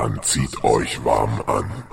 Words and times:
Dann 0.00 0.22
zieht 0.22 0.64
euch 0.64 1.04
warm 1.04 1.42
an. 1.46 1.84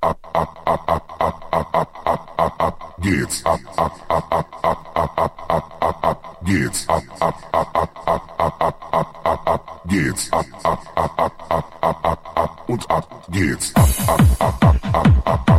Ab, 0.00 0.18
ab, 0.32 0.60
ab, 0.64 0.90
ab, 0.90 1.16
ab, 1.20 1.48
ab, 1.52 1.76
ab, 1.76 2.00
ab, 2.04 2.32
ab, 2.36 2.54
ab, 2.58 2.96
geht's. 3.00 3.44
Ab, 3.46 3.60
ab, 3.76 3.92
ab, 4.08 4.24
ab, 4.32 4.58
ab, 4.64 4.90
ab, 4.96 5.18
ab, 5.20 5.44
ab, 5.48 5.82
ab, 5.82 6.04
ab, 6.04 6.36
geht's. 6.44 6.88
Ab, 6.88 7.02
ab, 7.20 7.34
ab, 7.52 7.76
ab, 7.76 7.96
ab, 8.06 8.36
ab, 8.36 8.64
ab, 8.64 8.92
ab, 8.92 9.20
ab, 9.24 9.48
ab, 9.48 9.82
geht's. 9.88 10.32
Ab, 10.32 10.46
ab, 10.64 10.80
ab, 10.96 11.12
ab, 11.16 11.32
ab, 11.50 11.78
ab, 11.80 12.04
ab, 12.04 12.32
ab 12.34 12.68
und 12.68 12.90
ab 12.90 13.26
geht's. 13.30 13.72
Ab, 13.76 13.88
ab, 14.08 14.20
ab, 14.40 14.64
ab, 14.64 14.76
ab, 14.94 15.06
ab, 15.26 15.50
ab, 15.50 15.55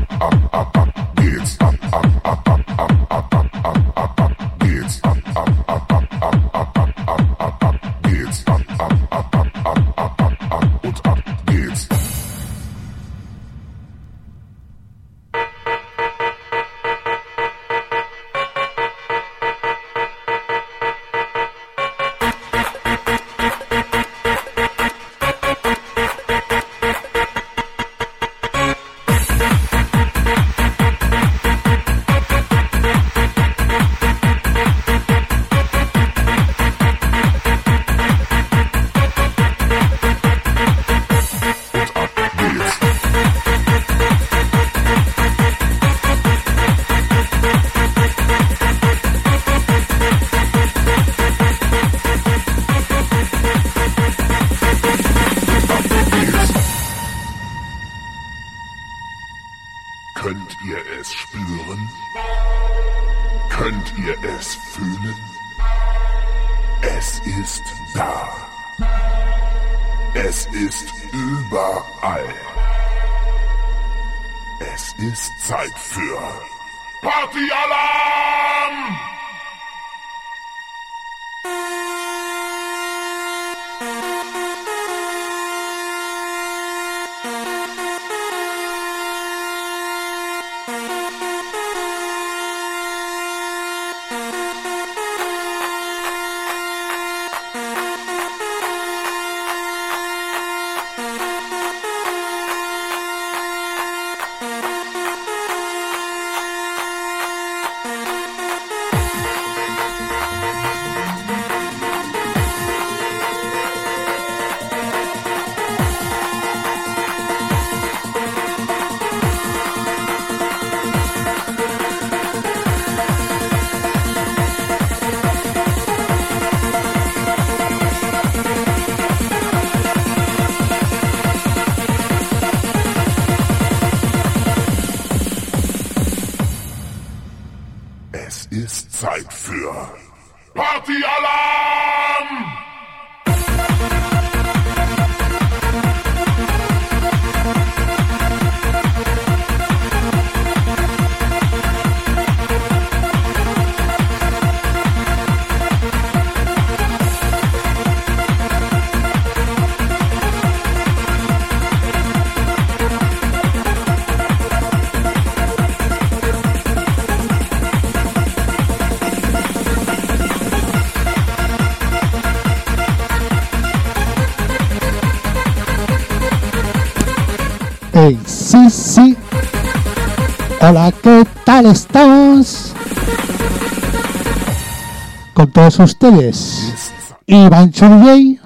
todos 185.68 185.80
ustedes, 185.80 186.94
Iván 187.26 187.72
Partyalarm! 187.72 188.38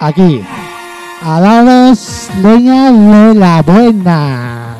aquí, 0.00 0.42
a 1.22 1.40
daros 1.40 2.30
leña 2.40 2.90
de 2.90 3.34
la 3.34 3.60
buena. 3.60 4.74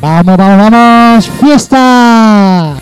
Vamos, 0.00 0.36
vamos, 0.36 0.70
vamos, 0.70 1.30
fiesta. 1.40 2.79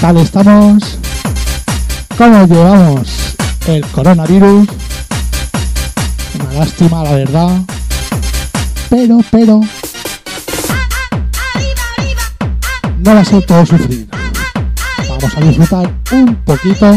Tal 0.00 0.16
estamos? 0.18 0.98
¿Cómo 2.16 2.46
llevamos 2.46 3.08
el 3.66 3.84
coronavirus? 3.86 4.68
Una 6.34 6.52
lástima, 6.52 7.02
la 7.02 7.12
verdad. 7.12 7.60
Pero, 8.90 9.18
pero... 9.30 9.60
No 12.98 13.14
va 13.14 13.20
a 13.20 13.24
ser 13.24 13.44
todo 13.46 13.66
sufrir. 13.66 14.08
Vamos 15.08 15.36
a 15.36 15.40
disfrutar 15.40 15.92
un 16.12 16.34
poquito, 16.44 16.94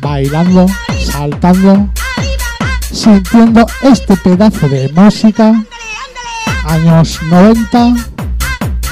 bailando, 0.00 0.66
saltando, 1.04 1.88
sintiendo 2.90 3.66
este 3.82 4.16
pedazo 4.16 4.68
de 4.68 4.88
música, 4.88 5.64
años 6.64 7.20
90, 7.22 7.94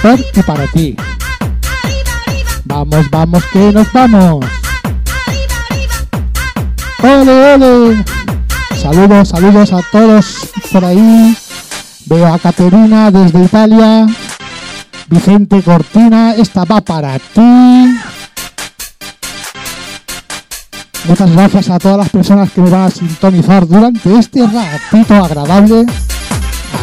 por 0.02 0.18
y 0.18 0.42
para 0.42 0.66
ti. 0.68 0.96
Vamos, 2.80 3.10
vamos, 3.10 3.44
que 3.52 3.72
nos 3.72 3.92
vamos. 3.92 4.42
¡Ole, 7.02 7.54
ole! 7.54 8.04
Saludos, 8.80 9.28
saludos 9.28 9.70
a 9.74 9.82
todos 9.92 10.48
por 10.72 10.86
ahí. 10.86 11.36
Veo 12.06 12.32
a 12.32 12.38
Caterina 12.38 13.10
desde 13.10 13.44
Italia. 13.44 14.06
Vicente 15.10 15.62
Cortina, 15.62 16.32
esta 16.32 16.64
va 16.64 16.80
para 16.80 17.18
ti. 17.18 17.98
Muchas 21.04 21.32
gracias 21.32 21.68
a 21.68 21.78
todas 21.78 21.98
las 21.98 22.08
personas 22.08 22.50
que 22.50 22.62
me 22.62 22.70
van 22.70 22.84
a 22.84 22.90
sintonizar 22.90 23.68
durante 23.68 24.18
este 24.18 24.40
ratito 24.46 25.22
agradable. 25.22 25.84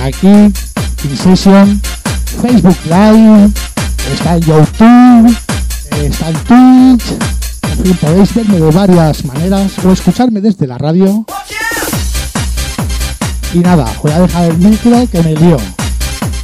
Aquí, 0.04 0.28
in 0.28 1.18
session, 1.18 1.82
Facebook 2.40 2.78
Live, 2.86 3.50
está 4.14 4.36
en 4.36 4.42
YouTube, 4.42 5.38
está 5.92 6.30
en 6.30 6.98
Twitch. 6.98 7.18
En 7.64 7.86
fin, 7.86 7.98
podéis 7.98 8.34
verme 8.34 8.60
de 8.60 8.72
varias 8.72 9.26
maneras 9.26 9.72
o 9.84 9.92
escucharme 9.92 10.42
desde 10.42 10.68
la 10.68 10.78
radio. 10.78 11.26
Y 13.54 13.60
nada, 13.60 13.86
voy 14.02 14.12
a 14.12 14.20
dejar 14.20 14.46
el 14.46 14.58
micro 14.58 15.08
que 15.12 15.24
me 15.24 15.34
lío. 15.36 15.58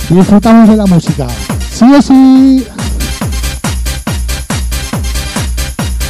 Disfrutamos 0.09 0.69
de 0.69 0.75
la 0.75 0.85
música. 0.85 1.27
Sí 1.71 1.85
o 1.85 2.01
sí. 2.01 2.67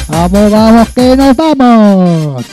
Vamos, 0.08 0.50
vamos, 0.50 0.88
que 0.90 1.16
nos 1.16 1.36
vamos. 1.36 2.44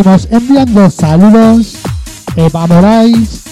Seguimos 0.00 0.28
enviando 0.30 0.88
saludos. 0.88 1.74
Eva 2.34 2.66
Morais, 2.66 3.42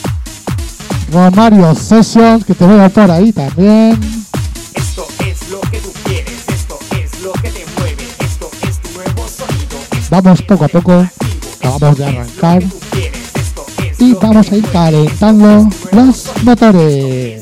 Romario 1.12 1.75
Sessions, 1.75 2.43
que 2.43 2.55
te 2.55 2.67
veo 2.67 2.88
por 2.88 3.11
ahí 3.11 3.31
también. 3.35 4.00
Esto 4.73 5.07
es 5.26 5.50
lo 5.50 5.61
que 5.61 5.76
tú 5.76 5.93
quieres, 6.05 6.49
esto 6.49 6.78
es 6.93 7.21
lo 7.21 7.33
que 7.33 7.50
te 7.50 7.67
mueve, 7.76 8.09
esto 8.21 8.50
es 8.67 8.78
tu 8.78 8.88
nuevo 8.95 9.28
sonido. 9.28 9.76
Vamos 10.09 10.40
poco 10.40 10.64
a 10.64 10.69
poco, 10.69 11.07
acabamos 11.59 11.99
de 11.99 12.07
arrancar. 12.07 12.62
quieres, 12.93 13.99
Y 13.99 14.14
vamos 14.14 14.50
a 14.50 14.57
ir 14.57 14.64
calentando 14.71 15.69
los 15.93 16.25
motores. 16.45 17.38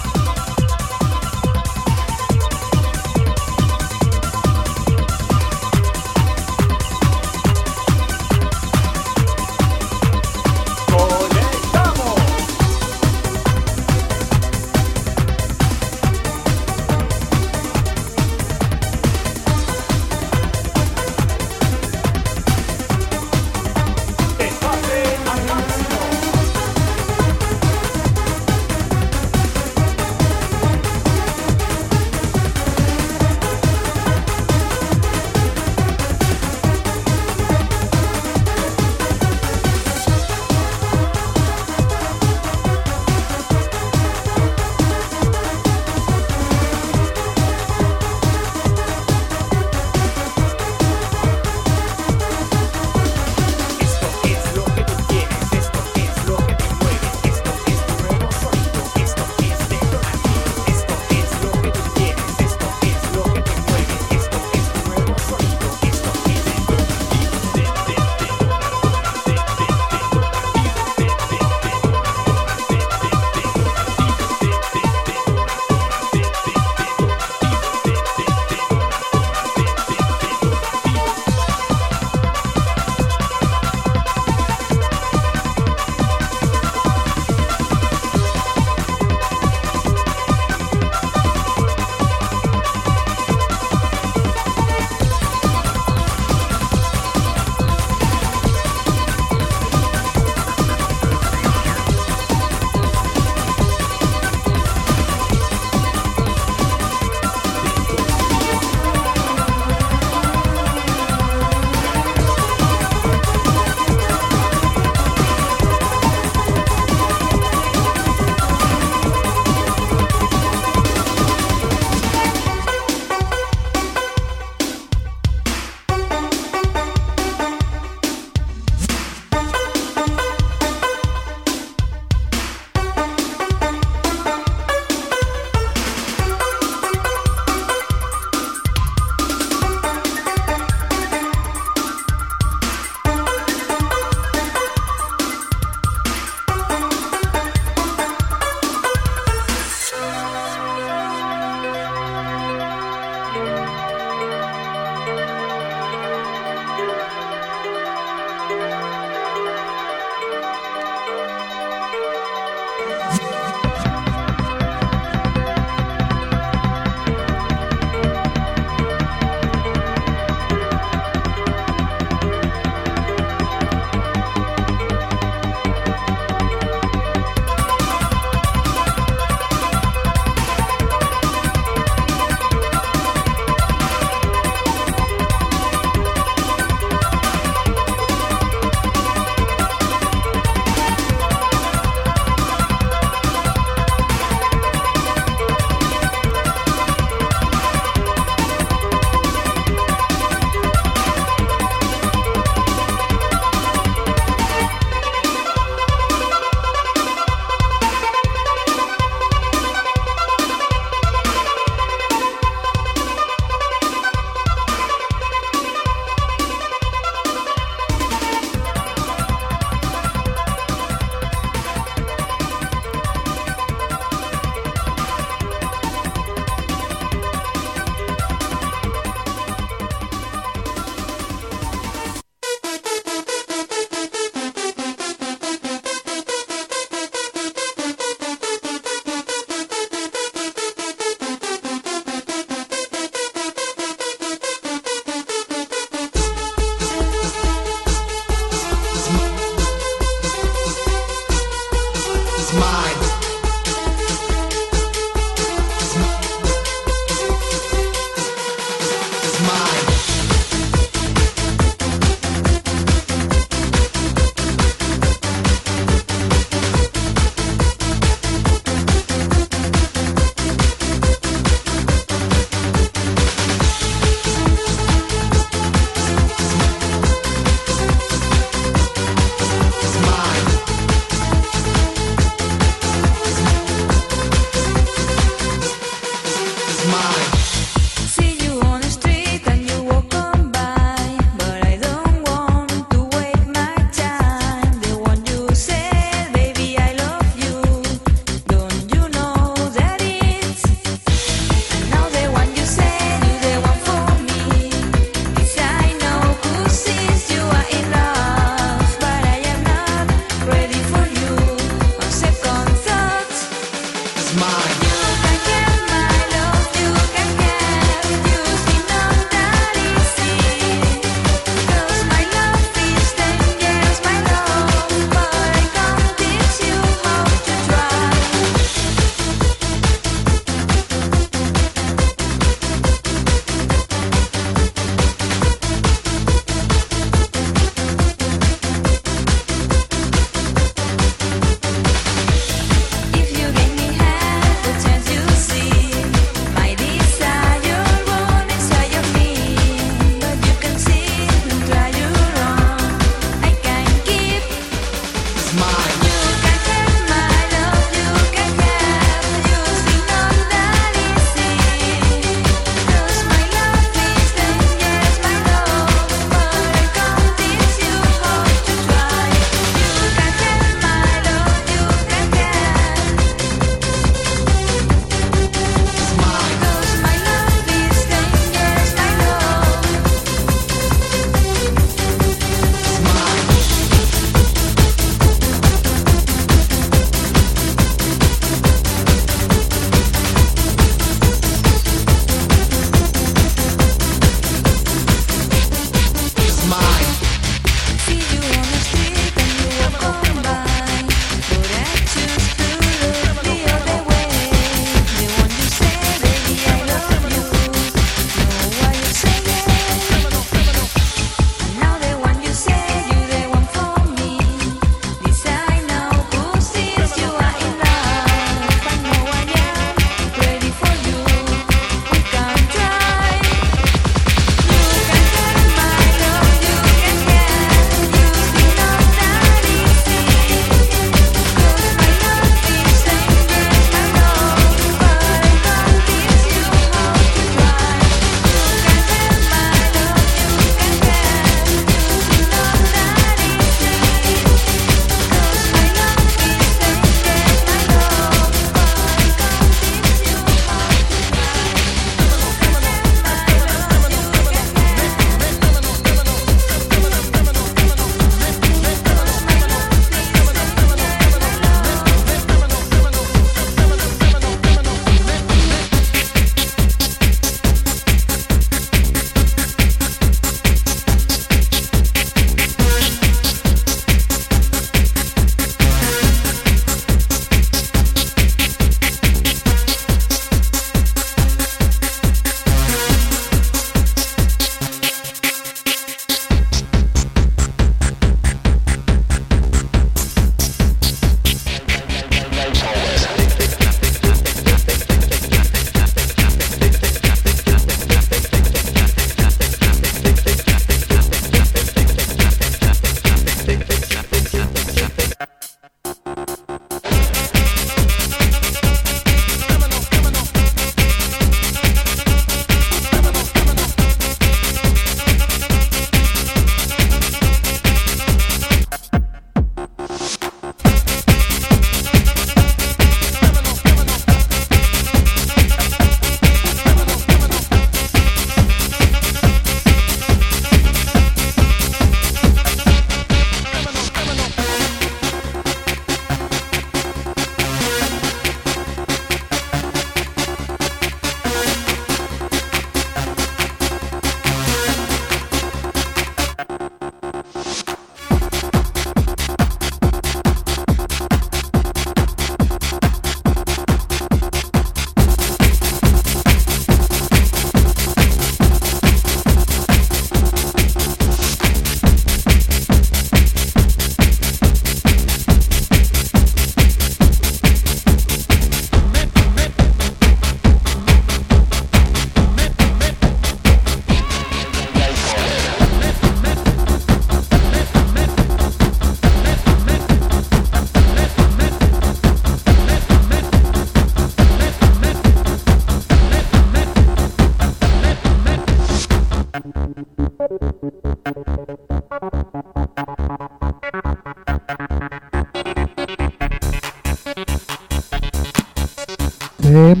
Un 599.68 600.00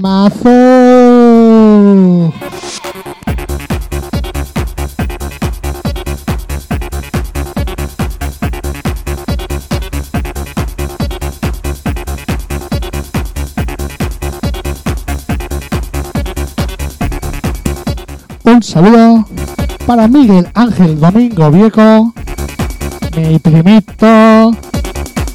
saludo 18.62 19.26
para 19.86 20.08
Miguel 20.08 20.48
Ángel 20.54 20.98
Domingo 20.98 21.50
Vieco, 21.50 22.14
mi 23.14 23.38
primito. 23.38 24.52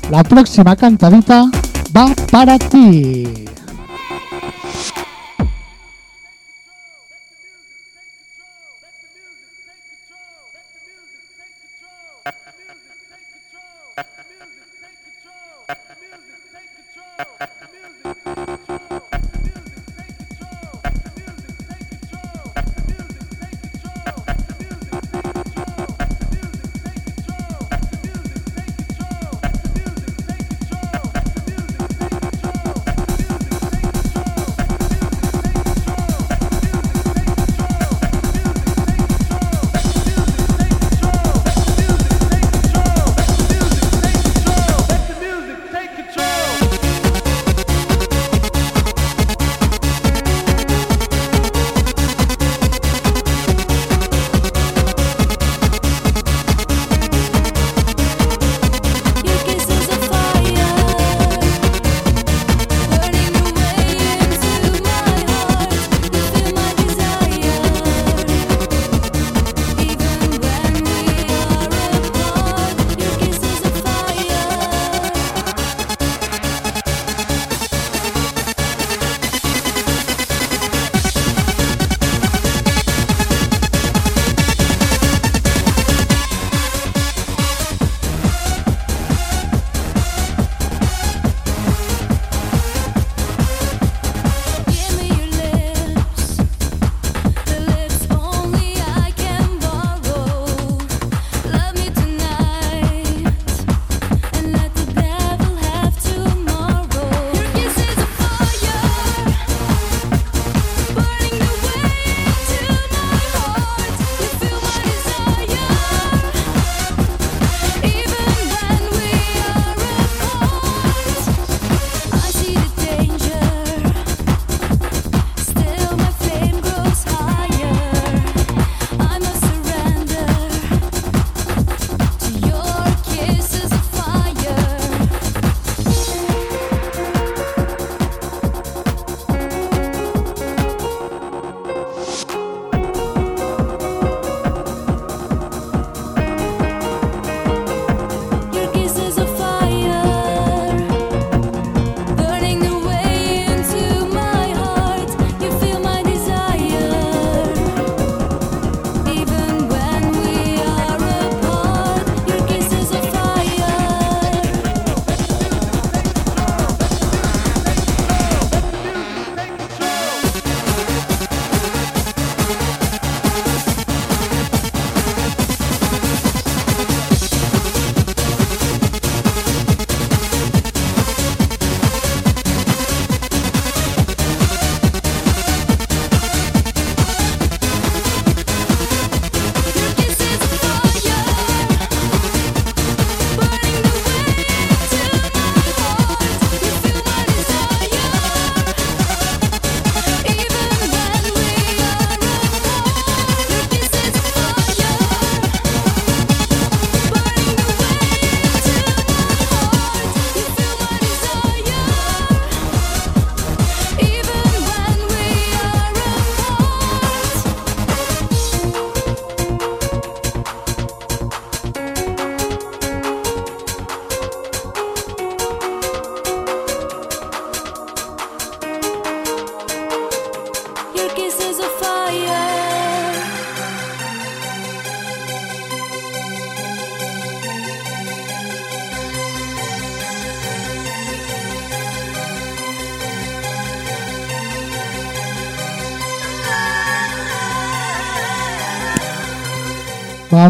La 0.09 0.23
próxima 0.27 0.75
cantadita 0.75 1.51
va 1.95 2.15
para 2.31 2.57
ti. 2.57 3.45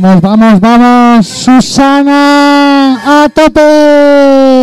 Vamos, 0.03 0.21
vamos, 0.21 0.59
vamos. 0.59 1.25
Susana, 1.25 3.23
a 3.23 3.29
tope. 3.29 4.62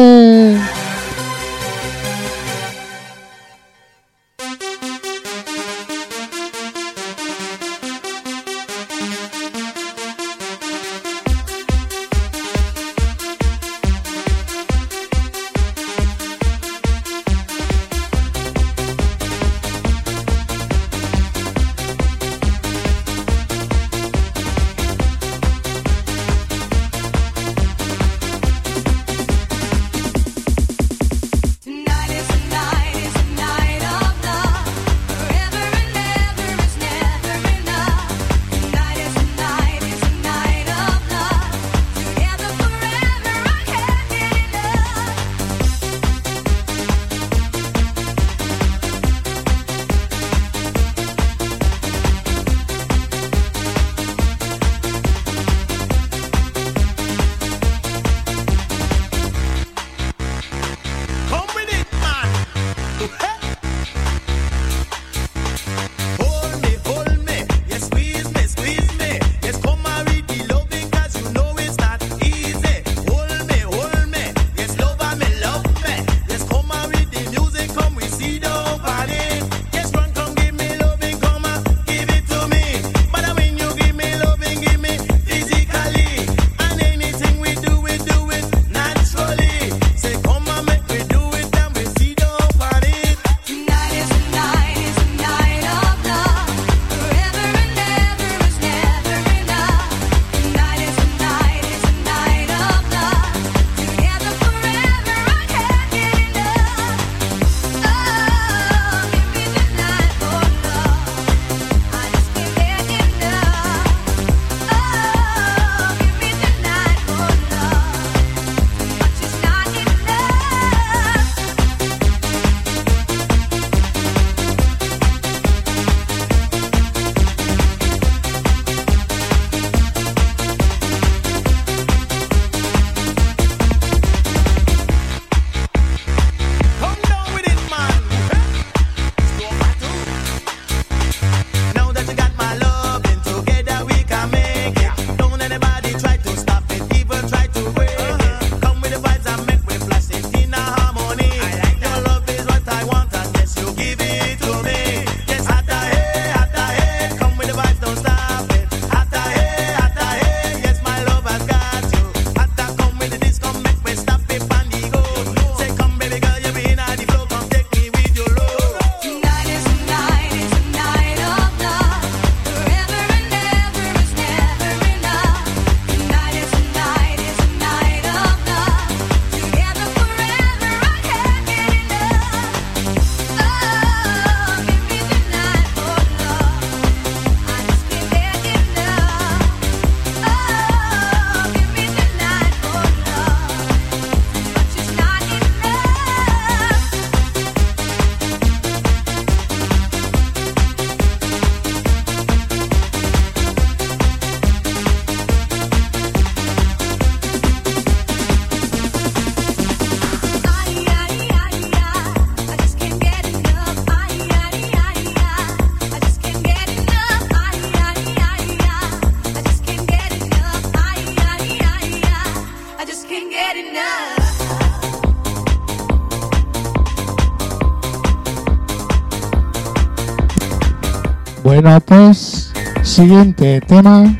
siguiente 233.01 233.63
tema, 233.63 234.15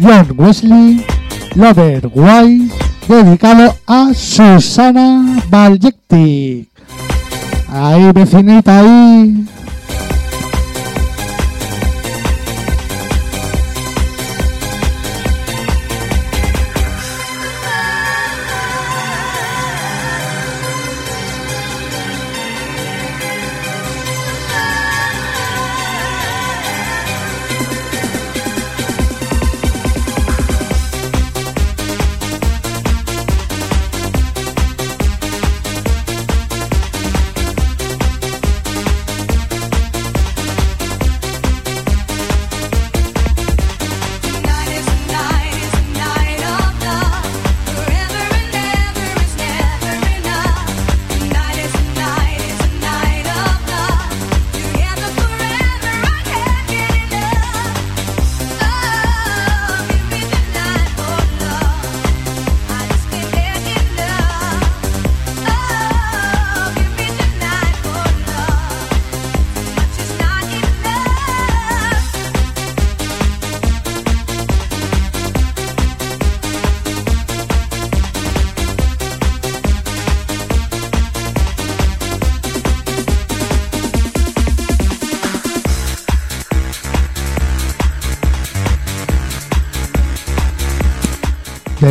John 0.00 0.32
Wesley, 0.38 1.04
Lover 1.54 2.10
White, 2.14 2.74
dedicado 3.06 3.76
a 3.86 4.14
Susana 4.14 5.38
Baljetti. 5.50 6.66
Ahí, 7.68 8.10
vecinita, 8.14 8.78
ahí. 8.78 9.41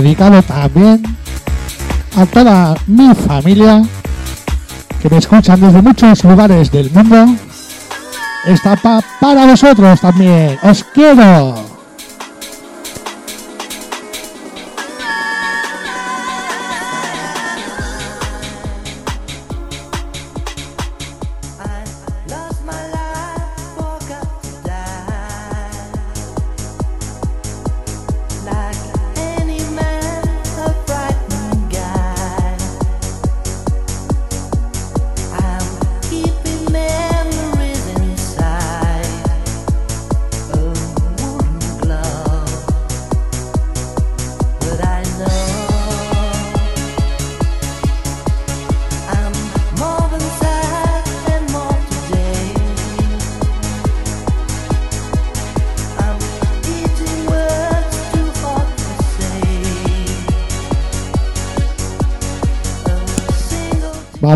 dedicado 0.01 0.41
también 0.41 1.03
a 2.17 2.25
toda 2.25 2.75
mi 2.87 3.13
familia 3.13 3.83
que 5.01 5.09
me 5.09 5.17
escuchan 5.17 5.61
desde 5.61 5.81
muchos 5.81 6.23
lugares 6.23 6.71
del 6.71 6.89
mundo. 6.91 7.35
Esta 8.45 8.75
pa 8.75 9.01
para 9.19 9.45
vosotros 9.45 10.01
también. 10.01 10.57
Os 10.63 10.83
quiero. 10.83 11.70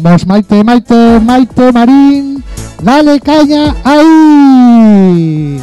vamos, 0.05 0.25
Maite, 0.27 0.63
Maite, 0.63 1.19
Maite, 1.19 1.71
Marín, 1.71 2.43
dale 2.83 3.19
caña 3.19 3.75
ahí. 3.83 5.59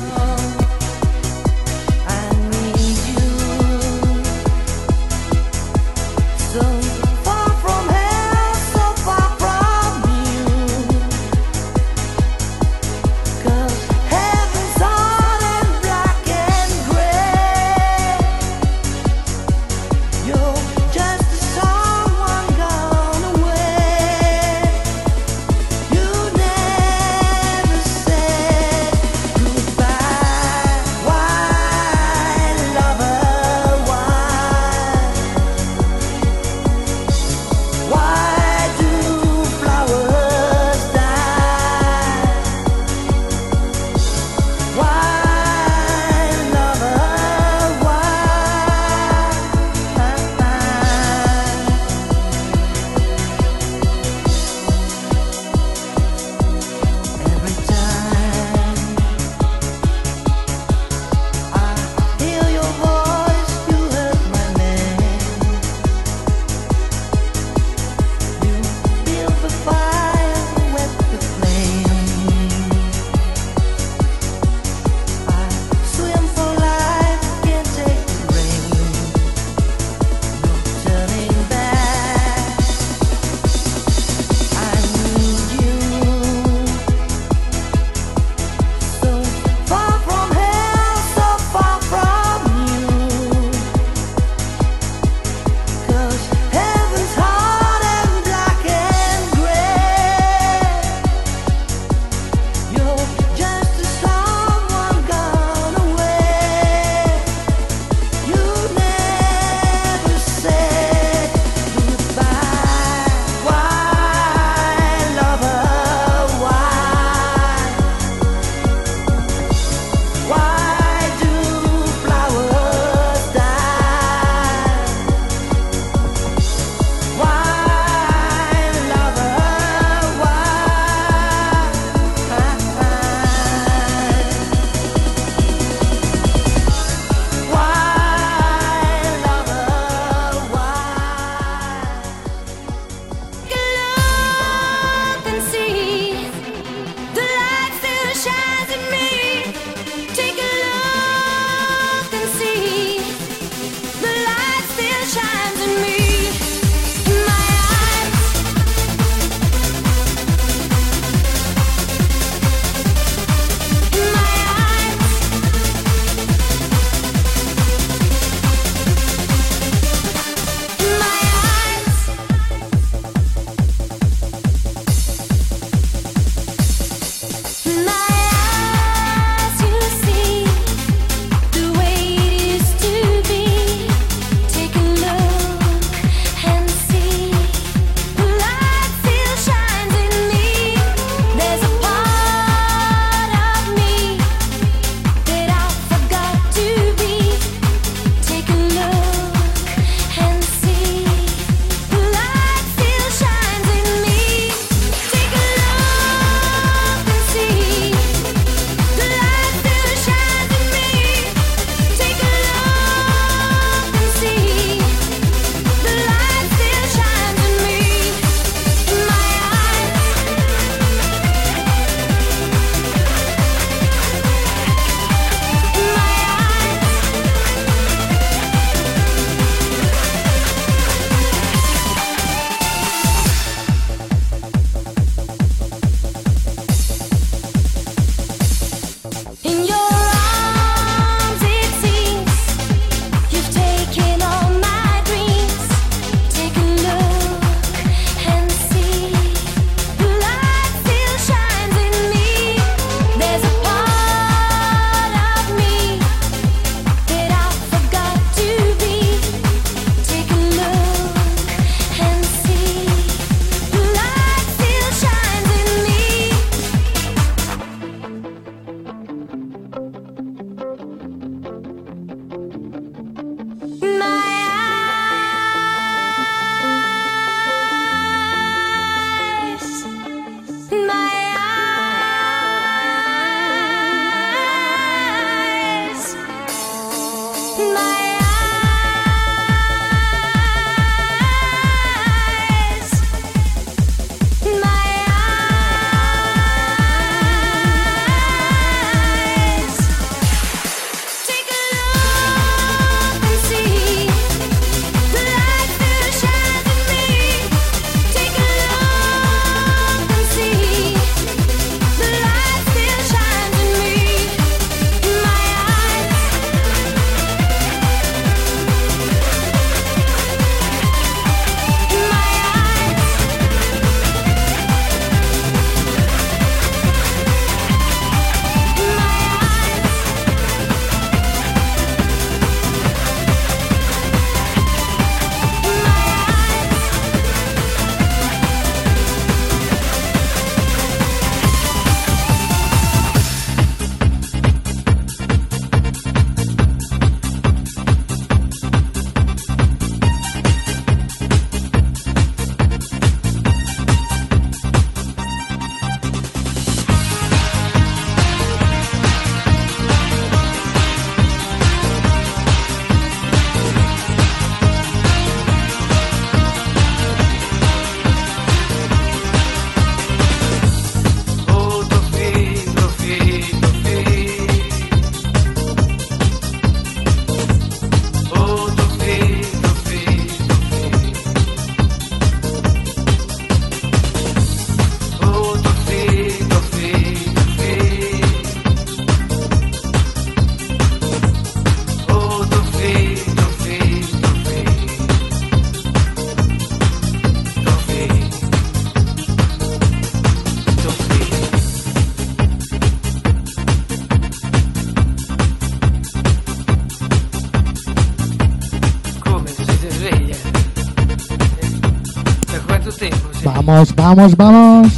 Vamos, 414.14 414.36
vamos. 414.36 414.92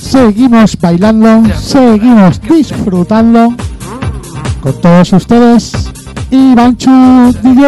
Seguimos 0.00 0.76
bailando, 0.80 1.44
seguimos 1.60 2.40
disfrutando 2.40 3.54
con 4.60 4.80
todos 4.80 5.12
ustedes. 5.12 5.70
Ivanchu 6.32 6.90
DJ. 7.40 7.62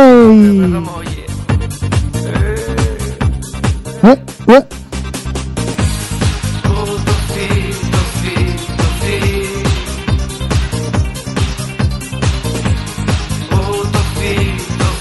Eh, 4.02 4.18
eh. 4.48 4.66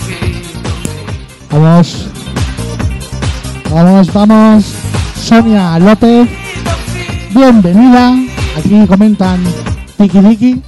Finto. 0.05 0.71
Vamos. 1.49 2.09
Vamos, 3.71 4.13
vamos. 4.13 4.78
Sonia 5.29 5.77
López, 5.77 6.27
bienvenida. 7.35 8.15
Aquí 8.57 8.87
comentan 8.87 9.39
Tiki 9.95 10.19
Tiki. 10.21 10.61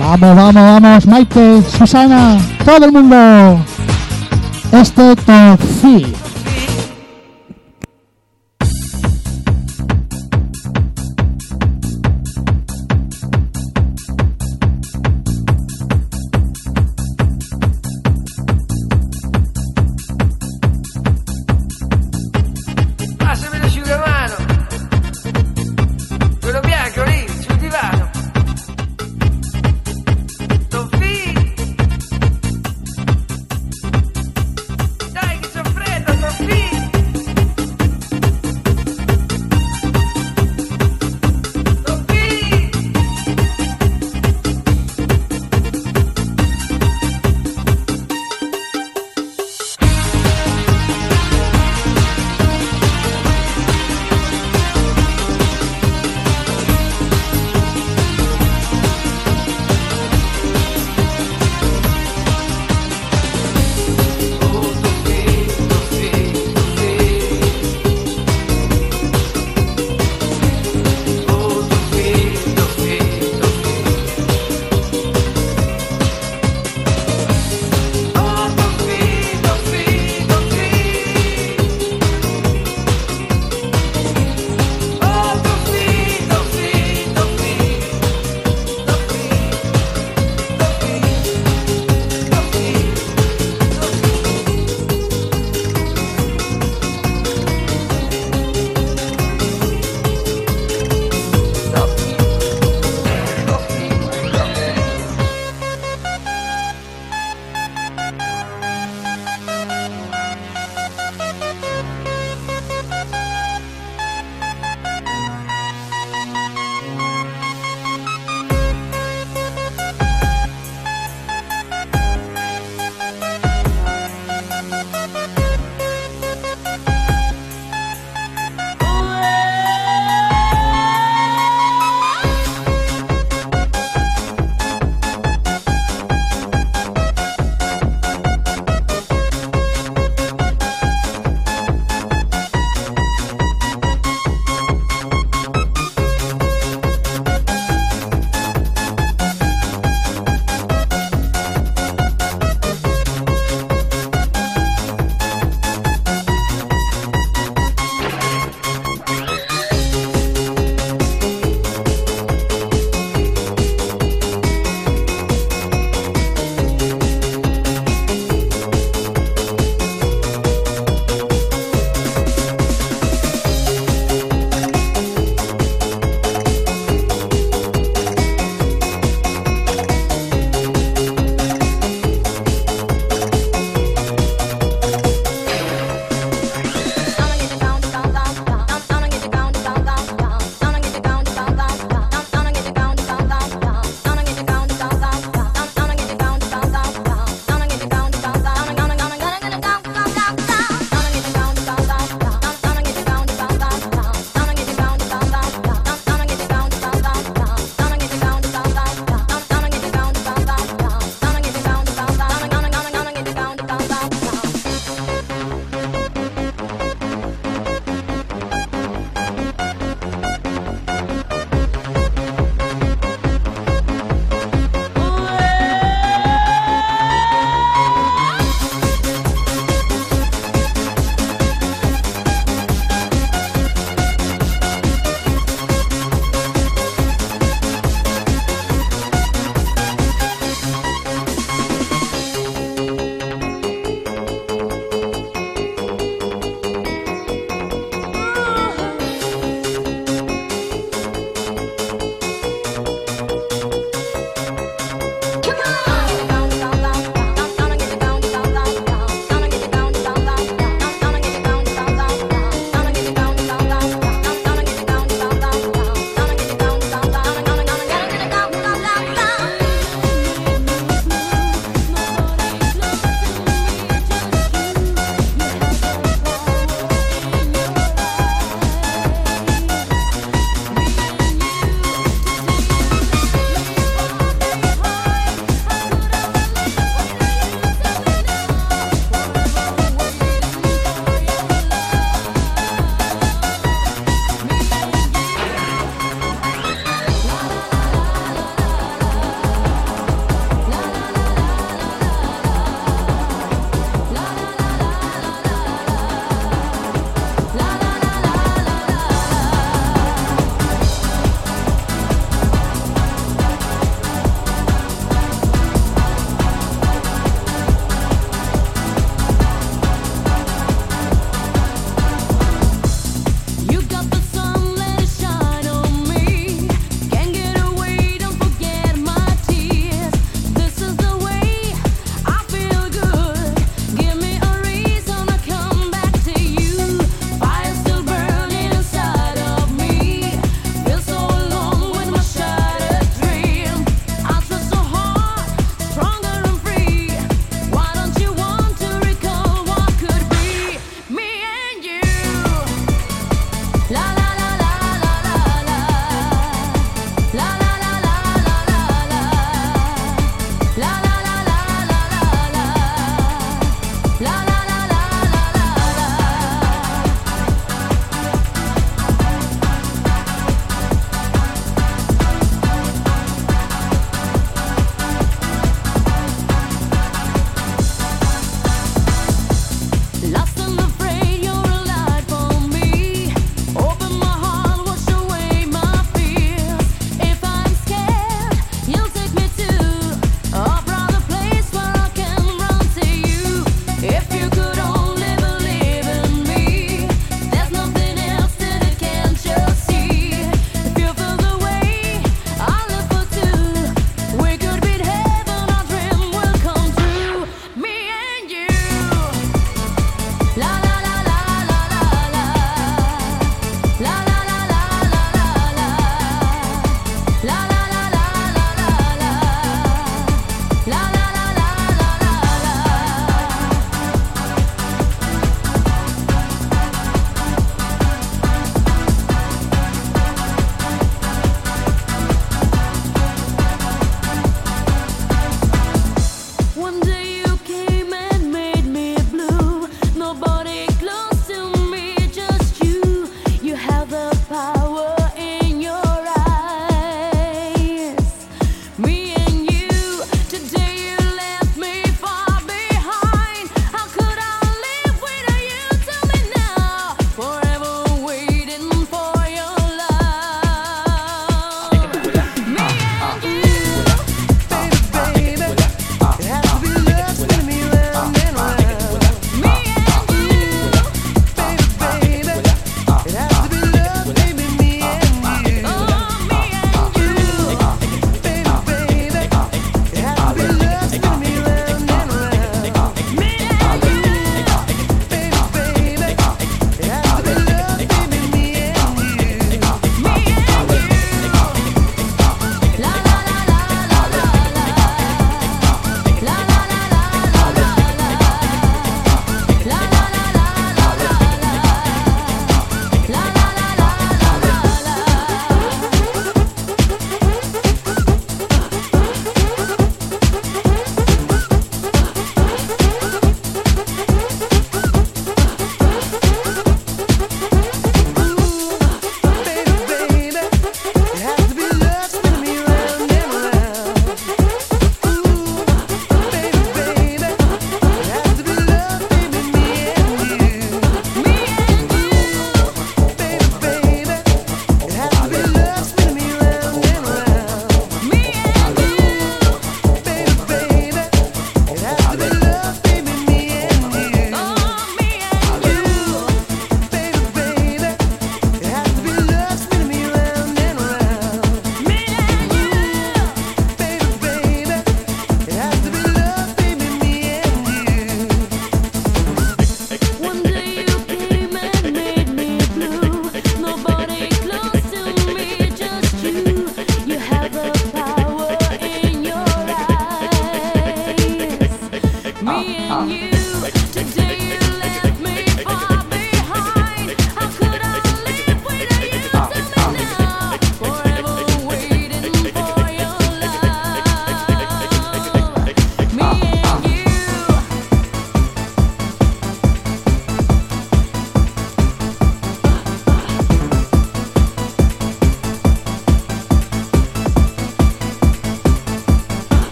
Vamos, 0.00 0.36
vamos, 0.36 0.54
vamos. 0.54 1.06
Maite, 1.06 1.62
Susana, 1.62 2.36
todo 2.64 2.84
el 2.84 2.90
mundo. 2.90 3.64
Este 4.72 5.14
top 5.14 5.60